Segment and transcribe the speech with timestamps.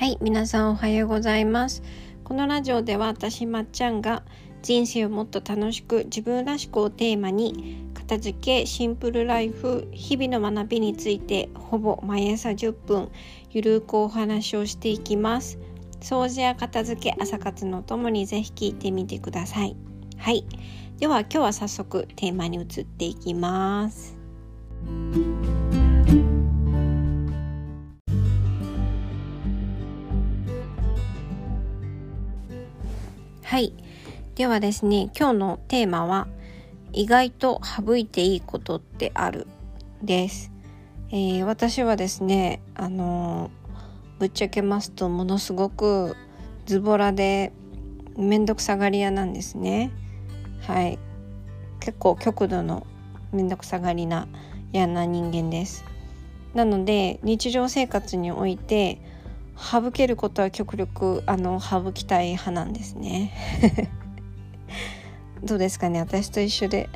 [0.00, 1.82] はい皆さんおはようございます。
[2.24, 4.22] このラジオでは私まっちゃんが
[4.62, 13.10] 人生をもっと楽しく自分らしくをテーマに片付けシンプルライフ日々の学びについてほぼ毎朝10分
[13.50, 15.58] ゆるくお話をしていきます。
[16.00, 19.76] 掃除や片付け朝活のともにぜひ聞いてみてください。
[20.16, 20.46] はい。
[20.96, 24.16] では今日は早速テーマに移っていきます。
[33.50, 33.74] はい。
[34.36, 36.28] ではですね今日のテーマは
[36.92, 39.48] 意外と省いていいことってある？
[40.04, 40.52] です、
[41.10, 43.50] えー、私はですねあの
[44.20, 46.14] ぶっちゃけますとものすごく
[46.66, 47.52] ズボラで
[48.16, 49.90] めんどくさがり屋なんですね。
[50.60, 51.00] はい。
[51.80, 52.86] 結構極度の
[53.32, 54.28] めんどくさがりな
[54.72, 55.84] 嫌な人間です。
[56.54, 59.00] なので日常生活において
[59.60, 63.32] 省けることは極力あの省きたい派なんですね。
[65.44, 66.00] どうですかね。
[66.00, 66.88] 私と一緒で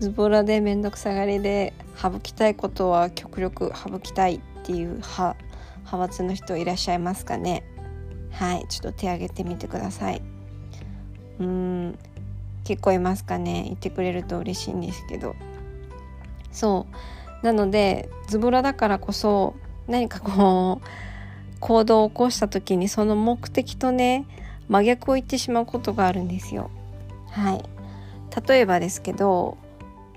[0.00, 5.36] ズボラで面倒くさがりで省きたいことは極力省きたいっていう派
[5.78, 7.62] 派閥の人いらっしゃいますかね。
[8.32, 8.66] はい。
[8.68, 10.22] ちょっと手挙げてみてください。
[11.38, 11.98] うーん。
[12.64, 13.62] 結構いますかね。
[13.64, 15.34] 言ってくれると嬉しいんですけど。
[16.52, 16.86] そ
[17.42, 17.46] う。
[17.46, 19.54] なのでズボラだからこそ
[19.86, 21.07] 何かこう
[21.60, 24.26] 行動を起こした時にその目的とね
[24.68, 26.70] 真逆を言ってしまうことがあるんですよ。
[27.30, 27.64] はい
[28.46, 29.56] 例えばですけど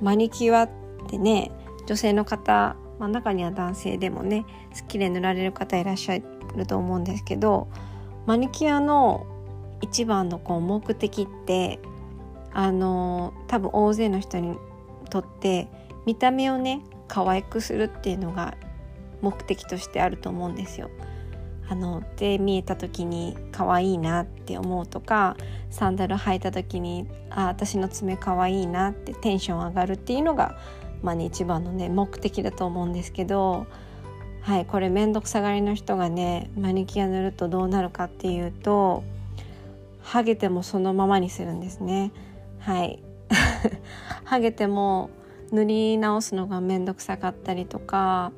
[0.02, 0.70] マニキュアっ
[1.08, 1.52] てね
[1.88, 4.46] 女性の方、まあ、中には男性でもね
[4.80, 7.68] 好きで塗られる方いらっしゃると思うんですけど
[8.26, 9.26] マニキュアの
[9.82, 11.80] 一番のこう目的って
[12.54, 14.58] あの多分大勢の人に
[15.10, 15.68] とって
[16.06, 18.56] 見た目をね可愛くするっていうのが
[19.22, 20.90] 目的としてあると思うんですよ。
[21.72, 25.38] あので見えた時に可愛いなって思うとか
[25.70, 30.58] サンダル履いた時にあ私の爪可愛いなってテンション上がるっていうのが、
[31.02, 33.68] まあね、一番のね目的だと思うんですけど
[34.42, 39.06] はいこれ面倒くさがりの人がねマニキュア塗るとどうなるかっていうと
[40.02, 42.12] ハゲてもそのままにするんですね。
[42.60, 43.02] はい
[44.26, 45.10] ハゲても
[45.54, 48.34] 塗り直すのが面倒くさかったりとか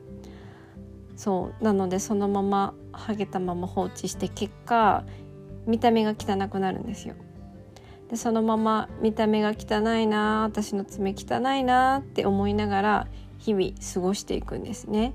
[1.15, 5.03] そうなのでそのままハゲたまま放置して結果
[5.65, 7.15] 見た目が汚くなるんですよ。
[8.09, 13.07] でそのまま見た目が汚いな私の爪汚いなって思いながら
[13.39, 15.13] 日々過ごしていくんですね。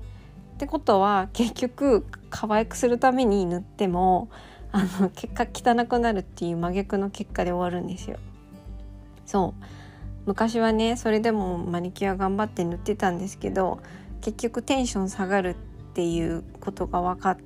[0.55, 4.29] ってことは結局可愛くするために塗っても
[4.71, 8.17] あの結果汚くなるっていう真逆の結果で終わるんですよ。
[9.25, 9.63] そう
[10.25, 13.79] 昔はねそれでもマニキュア頑張って塗ってたんですけど
[14.21, 15.55] 結局テンション下がる
[15.91, 17.37] っていうことが分か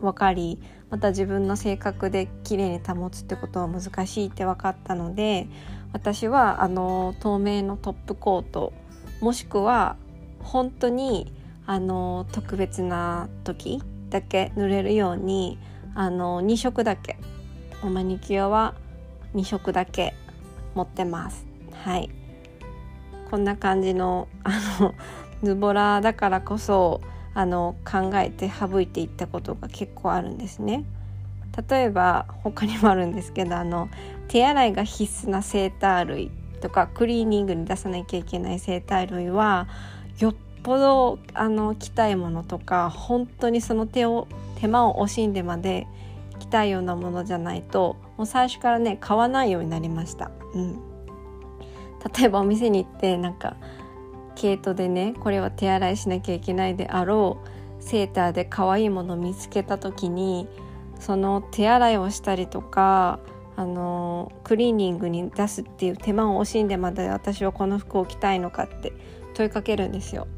[0.00, 0.58] 分かり
[0.90, 5.46] また自分の性格で綺麗に保つってことは難しいって分かったので
[5.92, 8.72] 私はあの透明のトップコート
[9.20, 9.96] もしくは
[10.40, 11.32] 本当に
[11.66, 15.58] あの特別な時だけ塗れるように
[15.94, 17.18] あの2色だけ
[17.82, 18.74] おマニキュアは
[19.34, 20.14] 2色だけ
[20.74, 21.46] 持ってます。
[21.84, 22.10] はい。
[23.30, 24.94] こんな感じのあの
[25.42, 27.00] ズボラだからこそ
[27.38, 30.84] あの考えて省いていったことが結構あるんですね。
[31.70, 33.88] 例えば他にもあるんですけどあの
[34.26, 39.68] 手洗いが必須なセーター類とかクリーニングに出さなきゃいけないセーター類は
[40.18, 40.34] よっ
[40.64, 44.26] ぽどあの着たいものとか本当にその手を
[44.56, 45.86] 手間を惜しんでまで
[46.40, 50.32] 着たいようなものじゃないともう最初からね買わないようになりました。
[50.54, 50.80] うん、
[52.18, 53.56] 例えばお店に行ってなんか
[54.40, 57.38] 毛糸でねこれは手洗いしなきゃいけないであろ
[57.80, 60.48] うセーターで可愛いものを見つけた時に
[61.00, 63.20] その手洗いをしたりとか
[63.56, 68.92] あのクリーニングに出すっていう手間を惜しんでまで私はこの服を着たいのかって
[69.34, 70.28] 問いかけるんですよ。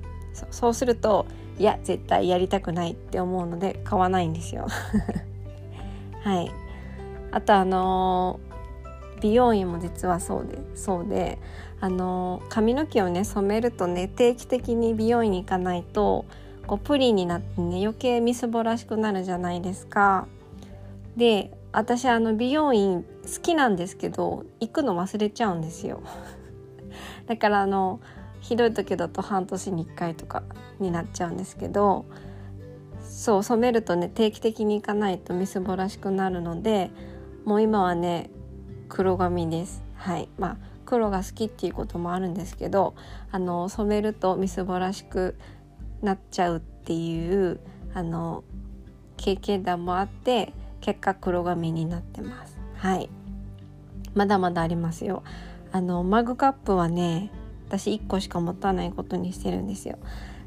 [0.50, 1.26] そうすると
[1.58, 4.66] いや絶対やりたくないって思うので買わないんですよ。
[6.24, 6.50] はい
[7.32, 8.40] あとあの
[9.20, 11.38] 美容院も実はそうでそうで
[11.80, 16.26] あの髪の毛をね染めるとね定期的に美容院に行かないと
[16.66, 20.26] こうプリンになってね余計みすぼらしくなるじゃないですか。
[21.16, 26.00] で私あの美容院好きなんですけど行くの忘れちゃうんですよ。
[27.26, 28.00] だからあの
[28.40, 30.42] ひどい時だと半年に1回とか
[30.78, 32.06] になっちゃうんですけど
[33.02, 36.90] そう染めるとね定期的に行かないとみすぼらしくなるので
[37.44, 38.30] もう今はね
[38.90, 39.82] 黒髪です。
[39.94, 40.28] はい。
[40.36, 42.94] まあ黒が好きっていうこともあるんですけど
[43.30, 45.36] あの染めるとみすぼらしく
[46.02, 47.60] なっちゃうっていう
[47.94, 48.42] あの
[49.16, 52.58] 経験談もあって結果黒髪になってます。
[52.76, 53.08] はい。
[54.14, 55.22] まだまだありますよ。
[55.72, 57.30] あのマグカップはね
[57.68, 59.98] 私1個しか持たないことにしてるんですよ。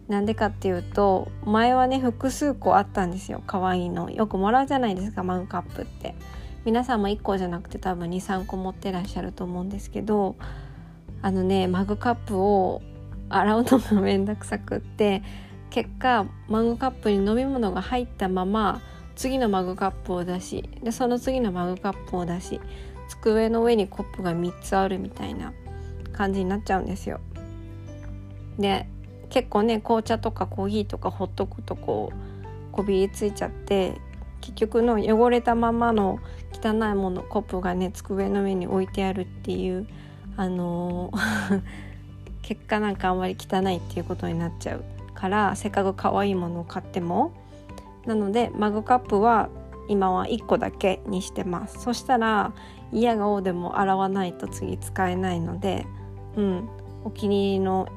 [0.09, 3.41] なんでかっていうと前はね複数個あったんですよ。
[3.47, 4.09] 可愛いの。
[4.09, 6.15] よくもらうじゃないですかマグカップって。
[6.65, 10.35] 皆さんも1個じゃなくて多分23個持ってらっしゃると思うんですけど
[11.21, 12.81] あのねマグカップを
[13.29, 15.23] 洗うのがめんどくさくって
[15.69, 18.81] 結果マグカップに飲み物が入ったまま
[19.15, 22.59] 次のマグカップを出しでその次のマグカップを出し
[23.09, 25.53] 机の上にコップが3つあるみたいな
[26.13, 27.19] 感じになっちゃうんですよ。
[28.57, 28.87] で
[29.29, 33.99] 結構ね紅茶とかコーヒーとかほっとくとこうこびりついちゃって
[34.43, 36.19] 結局の汚れたままの
[36.51, 39.87] 汚いものコップがね机の上に置いてあるっていう
[40.35, 41.61] あのー
[42.43, 44.83] 結果なんかあんまり汚いっていうことになっちゃう
[45.15, 47.31] からせっかく可愛いものを買っても。
[48.05, 49.47] なのでマグカップは
[49.87, 51.79] 今は1個だけにしてます。
[51.79, 52.51] そしたら
[52.91, 55.87] 嫌がおうでも洗わないと次使えないので
[56.35, 56.69] うん。
[57.05, 57.87] お気に入りの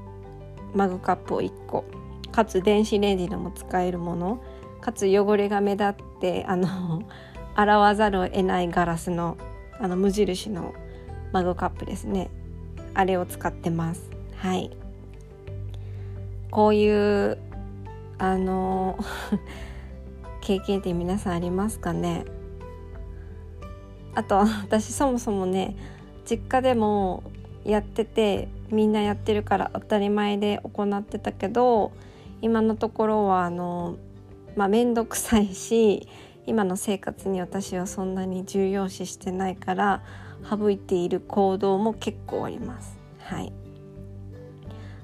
[0.75, 1.85] マグカップを1個。
[2.31, 4.39] かつ電子レンジでも使えるもの。
[4.81, 7.03] かつ汚れが目立ってあの
[7.55, 9.37] 洗わざるを得ないガラスの
[9.79, 10.75] あの無印の
[11.33, 12.31] マグカップですね。
[12.95, 14.11] あれを使ってます。
[14.37, 14.71] はい。
[16.51, 17.39] こういう
[18.19, 18.99] あの
[20.41, 22.25] 経験って皆さんありますかね？
[24.15, 25.77] あと私そもそもね
[26.25, 27.23] 実家でも
[27.65, 31.93] やっててみんなやってるから当たり前で行ってたけど
[32.41, 33.97] 今のところはあの
[34.57, 36.09] まあ面倒くさいし
[36.47, 40.03] 今の生活に私はそんなに重要視してないから
[40.49, 42.99] 省いている行動も結構あります。
[43.21, 43.53] はい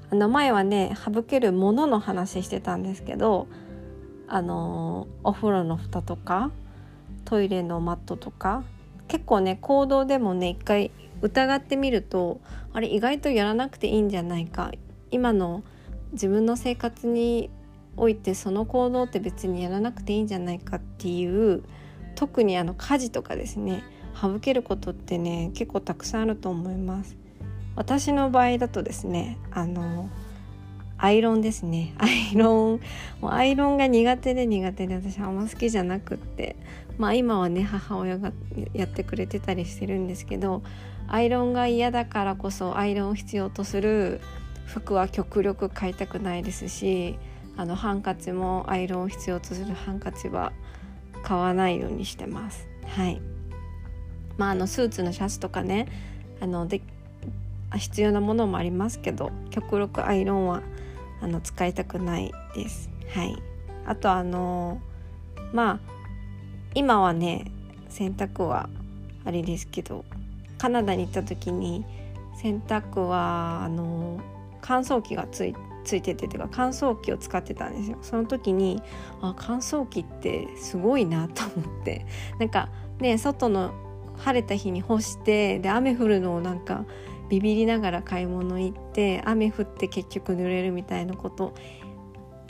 [0.09, 3.47] あの前はね省けるものの話してたんですけど
[4.27, 6.51] あのお風呂の蓋とか
[7.25, 8.63] トイレのマットとか
[9.07, 10.91] 結構ね行動でもね一回
[11.21, 12.41] 疑ってみると
[12.73, 14.71] あれ意外とやらなくていいんじゃないか
[15.09, 15.63] 今の
[16.11, 17.49] 自分の生活に
[17.97, 21.63] おいてその行動って別にやらなくていいんじゃないかっていう
[22.15, 23.83] 特にあの家事とかですね
[24.19, 27.15] 省けることってね結構たくさんあると思います。
[27.75, 30.09] 私の場合だとですねあの
[30.97, 31.93] アイロンですね。
[31.99, 32.79] アイロン。
[33.19, 36.55] もうアイロンが苦手で苦手で私あんま好きじゃなくって。
[36.97, 38.31] まあ今はね母親が
[38.73, 40.61] やってくれてたりしてるんですけど
[41.07, 44.21] アイロンが嫌だからこそアイロンを必要とする
[44.65, 47.17] 服は極力買いたくないですし
[47.55, 50.53] あのハンカチもアイロンを必要とするハンカチは
[51.23, 52.67] 買わないようにしてます。
[52.87, 53.21] はい
[54.37, 55.87] まあ、あのスーツのシャツとかね
[56.41, 56.81] あので
[57.75, 60.61] 必要なものもありますけど極力アイロンは
[61.21, 62.89] あの使いたくないです。
[63.13, 63.35] はい、
[63.85, 64.81] あとあの
[65.53, 65.79] まあ
[66.75, 67.51] 今はね
[67.89, 68.69] 洗濯は
[69.25, 70.03] あれですけど
[70.57, 71.85] カナダに行った時に
[72.35, 74.19] 洗濯はあの
[74.61, 77.97] 乾燥機がついてついてててか乾燥機を使ってたんですよ。
[78.01, 78.81] その時に
[79.21, 82.05] あ乾燥機ってすごいなと思って。
[82.39, 82.69] なんか
[82.99, 83.71] ね外の
[84.17, 86.85] 晴れた日に干してで雨降るのをなんか
[87.29, 91.53] ビビりながら買い物行って雨降って結局濡れるみたいなこと。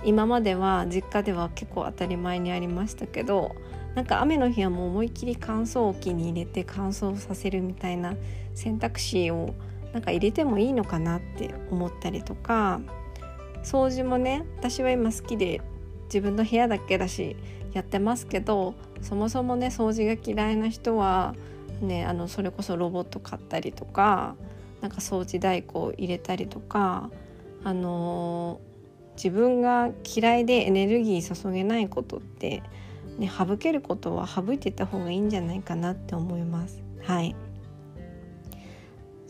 [0.06, 3.56] 今までは実家では結構当たり前にありましたけど
[3.96, 8.16] なんか雨の日はもう思いっきり乾燥機に入れて乾燥させるみたいな
[8.54, 9.54] 選択肢を
[9.94, 12.82] なんか入れてもいいのかなって思ったりとか。
[13.64, 15.62] 掃除もね私は今好きで
[16.06, 17.36] 自分の部屋だけだし
[17.74, 21.36] やってますけどそもそもね掃除が嫌いな人は
[21.82, 24.36] ねあのそれこそロボット買ったりとか
[24.82, 27.10] なんか掃除代行入れたりとか
[27.64, 32.62] あのー、自分が嫌いでエネルギー注げないことって
[33.18, 36.82] ね、省けることは省いていった方がいいんじゃないかなって思います。
[37.04, 37.36] はい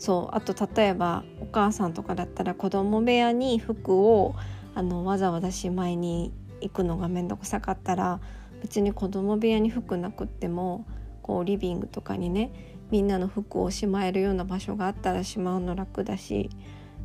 [0.04, 4.34] そうあと例えばお母さんとかだったら子供部屋に服を
[4.74, 6.30] あのわざわざしまいに
[6.60, 8.20] 行くのが面倒くさかったら
[8.60, 10.86] 別に子供部屋に服なくっても
[11.22, 12.52] こうリビングとかにね
[12.90, 16.50] みんなの服をしまえるような場所があったらしまうの楽だし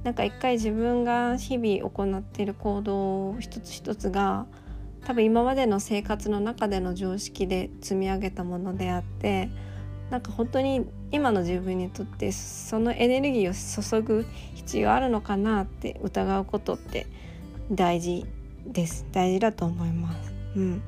[0.03, 4.45] なんか一回自分が日々行っている行動一つ一つが
[5.05, 9.49] 多分今までの生活の中での常識で積み上げたものであって
[10.09, 14.25] なんか本当に今の自分にとってそのエネルギーを注ぐ
[14.55, 17.07] 必要あるのかなって疑うことって
[17.71, 18.25] 大事
[18.65, 19.05] です。
[19.11, 20.33] 大事だと思います。
[20.55, 20.81] うん、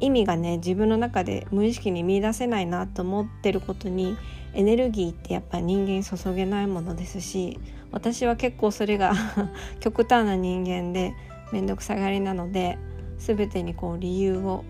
[0.00, 4.16] 意味がね自分の中で無意識に見いだせないなと思ってることに
[4.54, 7.60] エネルギーってやっぱ人間注げないものですし
[7.92, 9.12] 私は結構それが
[9.80, 11.14] 極端な人間で
[11.52, 12.78] 面倒くさがりなので
[13.18, 14.64] 全てにこう理由を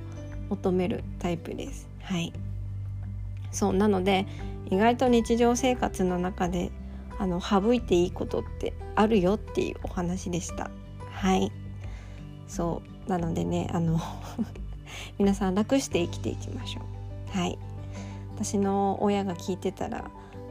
[0.50, 1.88] 求めるタイプです。
[2.02, 2.32] はい。
[3.50, 4.26] そうなので
[4.70, 6.70] 意外と日常生活の中で
[7.18, 10.70] あの省いていいことってあるよっていうお話でした。
[11.10, 11.50] はい。
[12.46, 13.98] そうなのでねあの
[15.18, 16.80] 皆さん楽して生きていきましょ
[17.34, 17.38] う。
[17.38, 17.58] はい。
[18.34, 20.10] 私の親が聞いてたら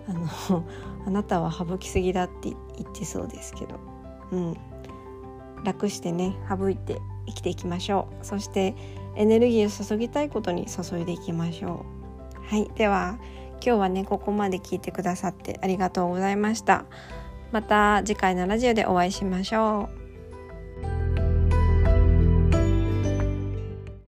[0.09, 0.63] あの
[1.05, 3.75] あなたは省きすぎだって言ってそうですけど。
[4.31, 4.57] うん。
[5.63, 8.25] 楽してね省いて生きていきましょう。
[8.25, 8.75] そして
[9.15, 11.96] エネルギーを注ぎたいことに注いでいきましょう。
[12.49, 13.17] はいでは
[13.63, 16.85] 今日はねここまで聞いてくださってありがとうございました。
[17.51, 20.06] また次回のラジオでお会いしましょう。